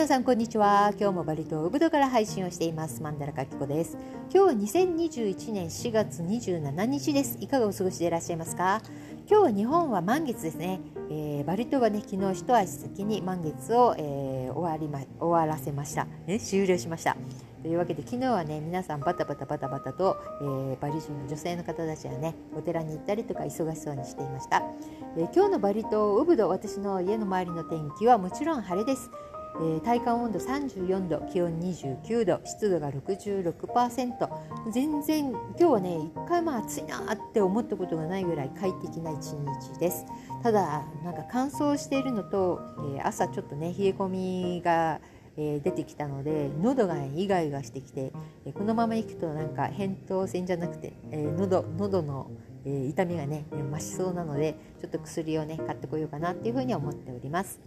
[0.00, 0.94] 皆さんこんにちは。
[0.98, 3.02] 今日もバリ島ウブドから配信をしています。
[3.02, 3.98] マンダラカキコです。
[4.32, 7.36] 今日は2021年4月27日です。
[7.38, 8.80] いかがお過ごしでいらっしゃいますか？
[9.28, 10.80] 今日は日本は満月ですね、
[11.10, 17.14] えー、バリ島はね昨日一足先に満月を、えー、終わりま終わらせました、ね、終了しました。
[17.60, 24.62] というわけで昨日はね皆さんバタバタバタバタと、えー、バリ人の女性の方たちはねお寺に行ったりとか忙しそうにしていました、
[25.18, 29.10] えー、今日のバリ島ウブド私の家の周りの天気はもちろん晴れです。
[29.56, 40.06] えー、体感温度34度気温29度湿度が66%全然今日はね一回も暑いなって思ったことがないぐらい快適な一日です
[40.42, 42.60] ただなんか乾燥しているのと、
[42.96, 45.00] えー、朝ちょっとね冷え込みが
[45.36, 48.12] え出てきたので喉がイガイガしてきて、
[48.44, 52.30] えこのままいくとなんか扁桃腺じゃなくて、え喉喉の、
[52.64, 57.60] え痛みがね増しそうなのでちょっと薬をね買ってこようかなっていうふうに思っております。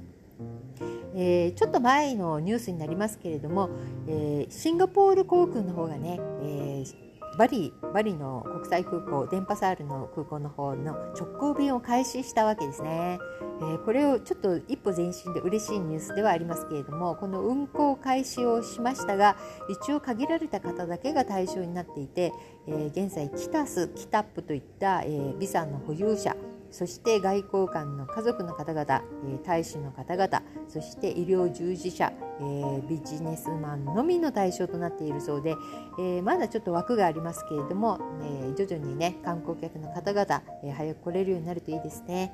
[1.16, 3.70] えー、ちょっと前のニュースになりますけれども、
[4.08, 13.20] えー、シンガポール航空の方がね、えー、バリバリの国際空港電波サールの空港の方の直行便を開始したわけですね、
[13.62, 19.36] え、これをちょっと一歩前進で嬉しいニュースではありますけれどもこの運航開始をしましたが
[19.70, 22.34] 一応限られた方だけが対象になっていて、
[22.68, 26.36] え、現在キタスキタップといった、えー、ビザの保有者
[26.74, 35.56] そして外交官の家族の方々、え大使の方々そして医療従事者、え、ビジネスマンのみの対象となっているそうで、
[36.00, 42.34] え、まだちょっと枠がありますけれども、え、徐々にね観光客の方々、え早く来れるようになるといいですね、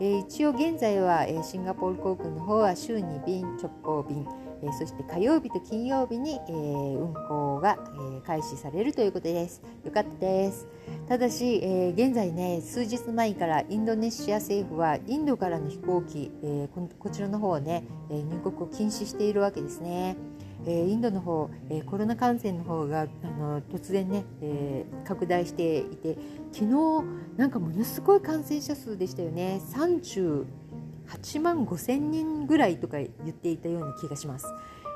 [0.00, 4.49] え一応現在は、えシンガポール航空の方は週に便直行便。
[4.62, 7.78] えそして火曜日と金曜日に、え運行が、
[8.18, 9.62] え開始されるということです。
[9.84, 10.66] よかったです。
[11.08, 16.68] ただし、え現在ね数日前からインドネシア政府はインドからの飛行機、え
[16.98, 20.16] こちらの方をね、え入国を禁止しているわけですね。
[20.66, 23.06] えインドの方、えコロナ感染の方があ
[23.38, 26.18] の突然ね、え拡大していて
[26.52, 27.04] 昨日
[27.36, 30.44] なんかものすごい感染者数でしたよね30
[31.10, 34.46] 8万5千人ぐらいとか言っていたような気がします。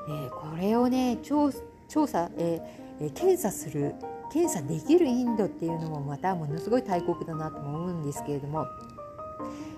[0.07, 3.95] えー、これをね調査、えー、検査する
[4.31, 8.65] 検査できるインドっていうのもまたものすごい大国だなと思うんですけれども。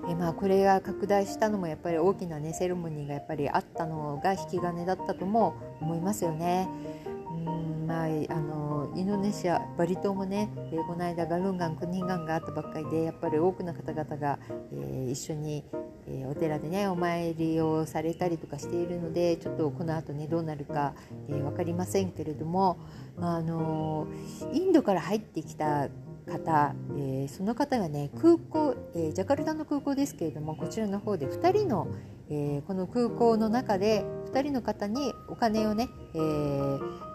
[0.09, 6.69] えまあ、これが拡大したのもやっぱり大きな、ね、セレモニーがやっぱりあったのが引き金だったとも思いますよね。
[7.45, 8.09] うんまあ、あ
[8.41, 14.39] のインドネシアバリ島もね、えー、この間ガルンガンクニンガンがあったばっかりでやっぱり多くの方々が、
[14.73, 15.63] えー、一緒に
[16.09, 20.93] えー、お寺でねお参りをされたりとかしているのでちょっとこの後ねどうなるか、
[21.29, 22.79] えー、分かりませんけれども、
[23.19, 24.07] あの
[24.53, 25.89] インドから入ってきた
[26.27, 31.87] 方、えー、その方がね空港、えジャカルタの空港ですけれどもこちらの方で2人の、
[32.29, 36.19] えこの空港の中で2人の方にお金をね、え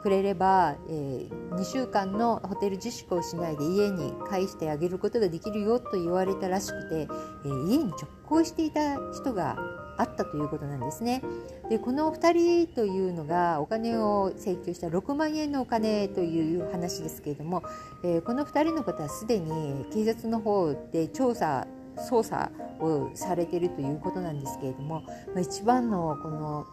[0.03, 7.09] くれれば、え2週間のホテル自粛をしないで家に返してあげることができるよと言われたらしくて、
[7.45, 9.57] え家に直行していた人が
[9.99, 11.23] あったということなんですね。
[11.69, 17.63] でこの2人というのがお金を請求した6万円のお金という話ですけれども、
[18.05, 21.67] えー、この2人の方はすでに警察の方で調査
[21.97, 26.67] 捜査をされているということなんですけれども、まあ、一番のこの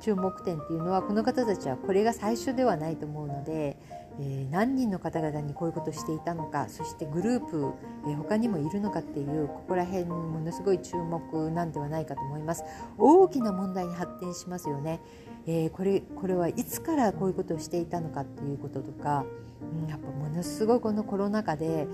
[0.00, 3.76] 注目点っていうのはこの方たちはこれが最初ではないと思うので、
[4.20, 7.72] え、何人の方々にこういうことをしていたのかそしてグループ、
[8.08, 12.64] え、他にもいるのかっていうここら辺ものすごい注目なんではないかと思います。
[12.98, 15.00] 大きな問題に発展しますよね、
[15.46, 19.24] えー、これこれはいつからこういうことをしていたのかっていうこととか、
[19.82, 21.86] うん、やっぱものすごいこのコロナ禍で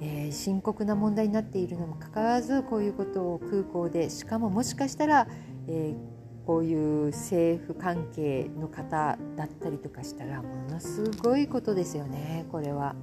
[0.00, 5.26] えー、深刻な問題になっているのもかかわらずこういうことを空港でしかももしかしたら、
[5.68, 6.15] えー、
[6.46, 12.94] こういう政府関係の方だったりとかしたらものすごいことですよねこれは。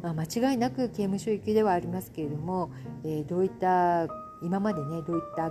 [0.00, 2.70] まあ、間違いなく刑務所行きではありますけれども、
[3.04, 4.06] えー、どういった
[4.42, 5.50] 今までねどういった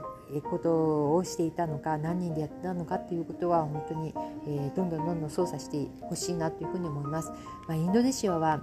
[0.49, 4.13] ことをしていたのか何人でやったのかっていうことは本当に、
[4.47, 7.31] えー、どんどんどんどん捜査してほしいなというふうに思います。
[7.67, 8.61] まあ、インドネシアは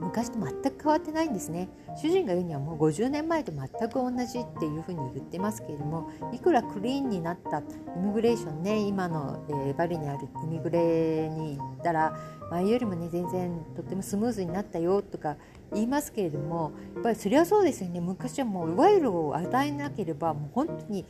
[0.00, 1.68] 昔と全く変わってないんですね。
[1.96, 7.62] 主人が言うにはもう50年前と全く同じっていうふうに言ってますけれどもいくらクリーンになったイ
[7.98, 12.14] ミグレーションね今の、えー、バリにあるイミグレーに行ったら
[12.50, 15.36] 前よりもね全然とってもスムーズになったよとか
[15.74, 18.00] 言いますけれどもやっぱりそれはそうですよね。
[18.00, 21.04] 昔はもう賄賂を与えなければもう本当に、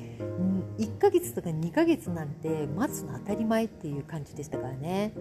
[0.79, 5.13] 1ヶ月とか2ヶ月なんて待つの当たり前っていう感じでしたからね、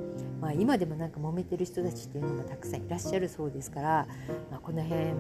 [0.42, 4.08] まあ、今でもなんか揉めてる人たちっていうのもたくさんいらっしゃるそうですから、
[4.52, 5.16] まあ、この辺、うん、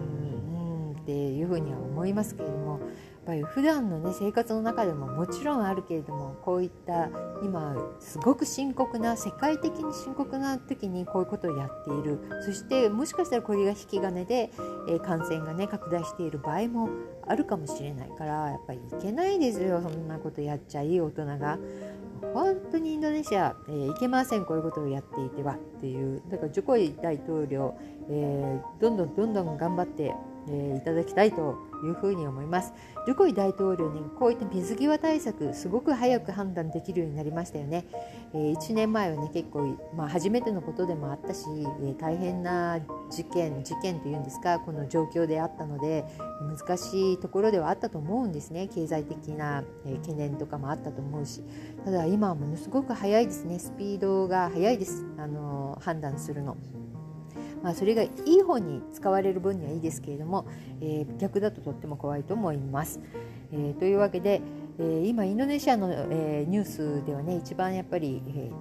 [1.05, 2.79] っていうふうには思いますけれどもやっ
[3.27, 7.09] ぱり普段のね生活の中でももちろんあるけれどもこういった
[7.43, 14.49] 今すごく深刻な世界的に深刻な時にこういうことをやっているそしてもしかしたらこれが引き金で、
[14.87, 16.89] えー、感染がね拡大している場合も
[17.27, 21.59] あるかもしれないからやっぱりいけないですよそんなことやっちゃいい大人が。
[22.33, 27.77] 本当にインドネシア、えー、いけませんこういうことをやっていてはっていうだからジョコイ大統領、
[28.09, 30.13] えー、どんどんどんどん頑張って
[30.49, 32.73] え、いただきたいというふうに思います。
[33.07, 37.85] ルコイ大統領にこういった水際対策すごく早く判断できるようになりましたよね。
[38.33, 41.45] えー、1年前はね結構、まあ、初めてのことでもあったし、
[41.83, 46.05] え、大変な事件事件というんですかこの状況であったので
[46.41, 51.41] 難しいところではあったと思うんですね経済的な、え、懸念とかもあったと思うし
[51.83, 56.57] ただ今はものすごく早いですねスピードが速いですあの判断するの。
[57.65, 60.45] まあ、それがいい方に使われる分にはいいですけれども、
[60.81, 62.99] えー、逆だととっても怖いと思います。
[63.51, 64.43] えー、というわけで、
[64.77, 68.51] えー、今インドネシアの、えニュースではね一番やっぱり、え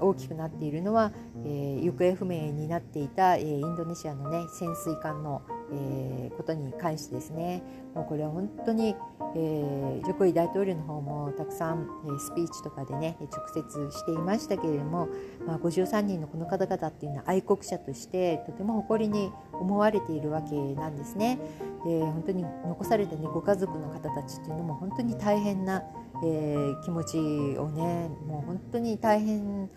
[0.00, 1.12] うん、大きくなっているのは、
[1.46, 5.42] え行方不明になっていた、えインドネシアのね潜水艦の、
[5.72, 7.62] えー、ことに関してですね
[7.94, 8.94] もうこれは本当に、
[9.34, 15.08] えー、ジョコイ大統領の方もたくさん、えー、スピーチとかでね直接していましたけれども、
[15.46, 21.38] まあ、53人のこの方々っていうのは愛国者としてとても誇りに思われているわけなんですね。
[21.84, 25.82] で本当に残された、ね、ご家族の方たちっていうのも本当に大変な、
[26.24, 27.18] えー、気持ち
[27.58, 29.68] をねもう本当に大変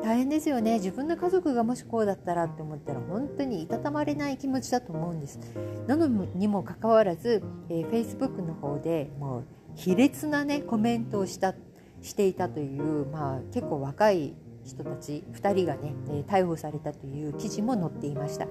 [0.00, 0.74] 大変ですよね。
[0.74, 5.38] 自分の家族がもしこうだったらって思ったら本当にいたたまれない気持ちだと思うんです。
[5.86, 9.44] なのにもかかわらず、えー、Facebook の方でもう
[9.74, 11.54] 卑劣なねコメントをした
[12.00, 18.46] していたという、まあ、結構若い人たち2人がね、え逮捕されたという記事も載っていました、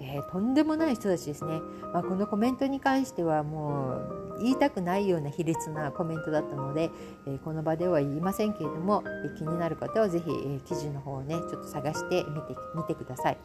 [0.00, 1.60] えー、とんでもない人たちですね、
[1.92, 3.94] まあ、このコメントに関してはも
[4.38, 6.90] う言いたくないような卑劣なコメントだったので、
[7.26, 13.38] えー、この場では言いませんけれども、えー、気になる方はぜひ、えー、記事の方をねちょっと探してみてみてください。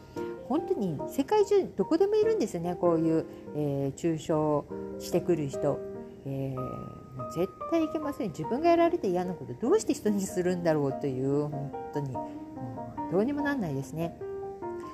[0.48, 3.26] 本当に世界中どこでもいるんですよねこういう、
[3.56, 5.78] えー、中傷してくる人、
[6.26, 14.18] えー絶対いけません自分がやられて嫌なことどうして人にするんだろうという本当にもうどうにもなんないですね。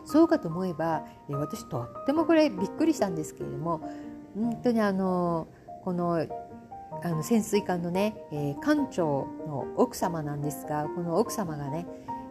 [0.05, 3.81] そうかと思えばえ私とってもこれびっくりしたんですけれども
[4.35, 5.47] 本当にあの
[5.85, 6.27] この
[7.05, 11.87] あの潜水艦のね、えー、艦長の奥様なんですがこの奥様がね、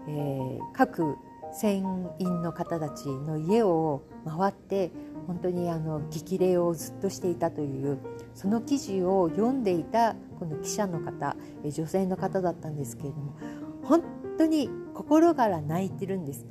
[0.07, 1.15] えー、各
[1.53, 1.77] 船
[2.19, 4.91] 員の方たちの家を回って
[5.27, 7.99] 本当にあの激励をずっとしていたという
[8.33, 13.37] その記事を読んでいたこの記者の方女性の方だったんですけれども
[13.83, 14.01] 本
[14.37, 16.45] 当に心から泣いてるんです。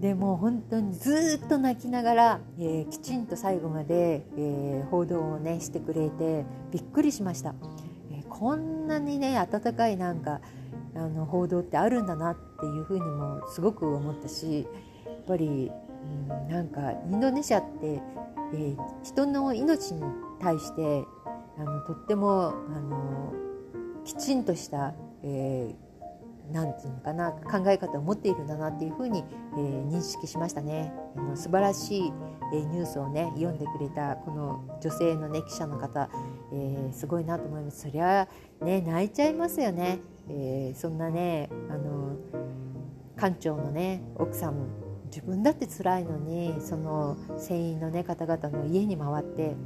[0.00, 7.54] でも本当にずっと泣きながら、えー、きちんと最後まで、えー、報道をねしてくれてびっくりしました、
[8.12, 10.42] えー、こんなにね温かいなんか
[10.96, 14.66] あの報道ってあるんだなっていうふうにもすごく思ったし
[15.04, 15.70] やっぱり
[16.28, 20.02] うん、なんかインドネシアって、えー、人の命に
[20.40, 21.04] 対して
[21.58, 23.32] あのとってもあの
[24.04, 29.24] きちんとした、えー、なんていうのかな考え方を持っているんだなっていうふうに、
[29.54, 30.92] えー、認識しましたね。
[31.16, 32.12] あの素晴らしい、
[32.54, 36.08] えー、ニュースをね読んでくれたこの女性のね記者の方、
[36.52, 37.80] えー、すごいなと思います。
[37.80, 38.28] そりゃ
[38.60, 39.98] ね泣いちゃいますよね。
[40.28, 42.16] えー、そんなねあの
[43.16, 44.68] 館長のね奥さん
[45.06, 49.56] 自分だって辛いのにその船員の、ね、方々の家に回って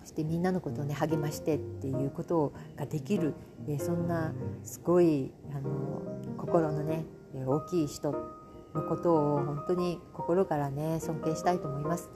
[0.00, 3.32] そしてみんなのことを、ね、励ましてっていうことができる、
[3.66, 6.02] えそんなすごいあの
[6.36, 8.12] 心のね大きい人
[8.74, 12.10] のことを本当に心からね尊敬したいと思います。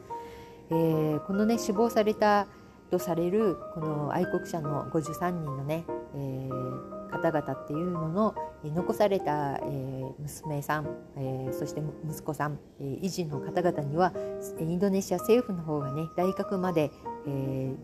[0.71, 2.47] えー、このね死亡された
[2.91, 8.35] とされるこの愛国者の53人のね、えー方々っていうのの
[8.65, 14.13] 残された、え娘さん、えそして息子さん、え維持の方々には
[14.59, 16.91] インドネシア政府の方がね大学まで、
[17.27, 17.75] え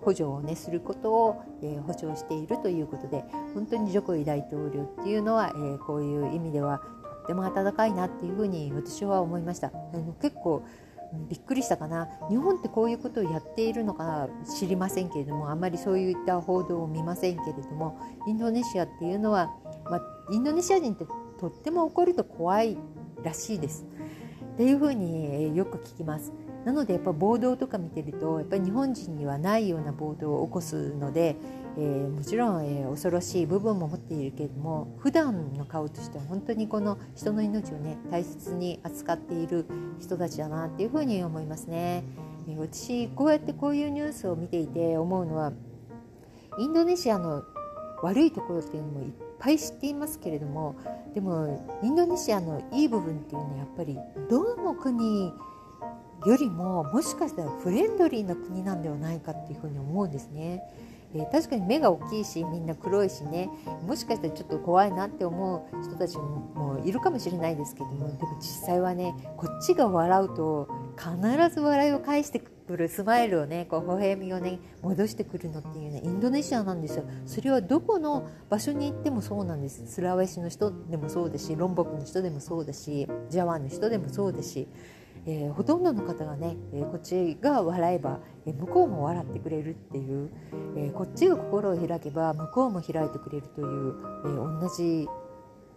[0.00, 3.24] 補助を、ね、することを、え保証しているということで
[3.54, 9.68] 本当にジョコイ大統領っていうのは、えこういう意味ではとっても温かいなっていうふうに私は思いました。
[9.68, 10.62] あの結構
[11.28, 14.28] びっくりしたかな日本ってこういうことをやっているのか
[14.58, 19.50] 知りませんけれどもあまりそういった報道を見ませんけれどもインドネシアっていうのは、
[19.84, 21.04] まあ、インドネシア人って
[21.38, 22.78] とっても怒ると怖い
[23.22, 23.86] らしいです
[24.54, 26.32] っていうふうによく聞きます。
[26.64, 31.36] なのでやっぱ暴動とか見てるとやっぱり日本人にはないような暴動を起こすので
[31.78, 39.66] えー、もちろん、えー、恐ろしい部分も持っているけれども普段の顔としては本当にこの人の命をね大切に扱っている
[40.00, 42.04] 人たちだなっていうふうに思いますね。
[42.58, 45.52] 私こうやってこういうニュースを見ていて思うのは
[46.58, 47.44] インドネシアの
[48.02, 50.74] 悪いところっていうのもいっぱい知っていますけれども
[51.14, 53.96] でもインドネシアのいい部分っていうのはやっぱり
[54.28, 55.32] どの国
[56.26, 60.62] よりももしかしたらフレンドリーな国なんではないかっていうふうに思うんですね。
[61.14, 63.48] え、確かに目が大きいしみんな黒いしね。
[63.86, 77.04] もしかしたらちょっと怖いなって思う人たちもいるかもしれないですけどもでも実際はねこっちが笑うと必ず笑いを返してくるスマイルをねこう微笑みをね戻してくるのっていうねインドネシアなんですよ。
[77.26, 79.86] それはどこの場所に行ってもそうなんです。
[79.86, 84.68] スラウェシの人でもそうだしロンボクの人でもそうだしジャワンの人でもそうだし。
[85.24, 90.30] えー、ほとんどの方がね、えー、こっちが笑えば、えー、向こうも笑ってくれるっていう、
[90.76, 95.08] えこっちが心を開けば向こうも開いてくれるという、え同じ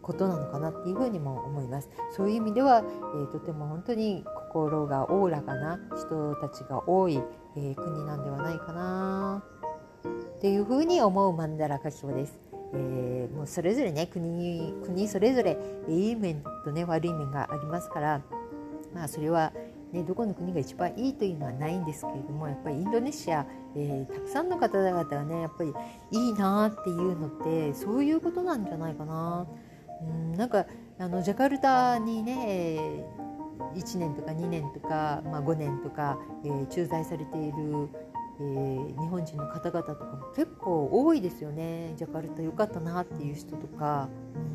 [0.02, 2.84] ことなのかなっていうふうにも思いますそういう意味では、
[3.30, 7.22] えとても本当に心がおおらかな人たちが多い、
[7.56, 9.44] え国なんではないかな
[10.38, 12.40] っていうふうに思うマンダラ書です。
[12.74, 18.22] えー、もうそれぞれね国国それぞれいい面とね悪い面がありますから
[18.96, 19.52] まあそれは、
[19.92, 25.74] ね、どこの国が一番いいというのはないんですけれどもやっぱりインドネシア、えー、たくさんの方々がねやっぱり
[26.12, 29.46] いいなっていうのってそういうことなんじゃないかな。
[30.02, 30.66] うんなんか
[30.98, 33.06] あのジャカルタにね
[33.76, 37.90] 1年とか2年とか、まあ、5年とか、えー、駐在されている
[38.40, 44.10] えー、日本人の方々とかも結構多いですよねジャカルタ良かったなっていう人とか、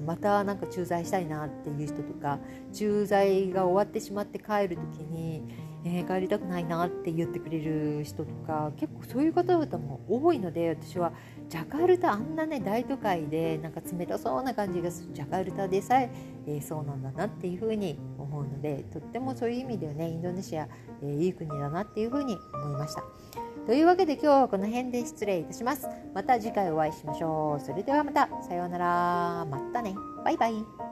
[0.06, 2.38] またなんか駐在したいなっていう人とか
[2.72, 5.42] 駐在が終わってしまって帰る時に、
[5.84, 11.12] えー、帰りたくないなって言ってくれる人とか結構そういう方々も多いので私は
[11.48, 16.10] ジャカルタあんなね大都会でなんか冷たそうな感じがするジャカルタでさえ
[16.46, 20.68] えー、そうなんだなっていうふうに思うのでとってもそういう意味ではねインドネシア、
[21.02, 23.04] えー、いい国だなっていうふうに思いました。
[23.70, 25.86] というわけで今日はこの辺で失礼いたします。
[26.12, 27.64] また次回お会いしましょう。
[27.64, 28.28] それではまた。
[28.42, 29.44] さようなら。
[29.44, 29.94] またね。
[30.24, 30.89] バイバイ。